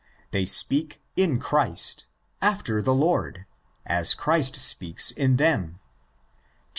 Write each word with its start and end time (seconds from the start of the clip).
28). 0.31 0.31
They 0.31 0.45
speak 0.47 1.01
''in 1.15 1.39
Christ,''' 1.39 2.07
after 2.57 2.81
the 2.81 2.91
Lord,'' 2.95 3.45
as 3.85 4.15
Christ 4.15 4.55
speaks 4.55 5.11
in 5.11 5.35
them 5.35 5.79
(xiii. 5.79 5.79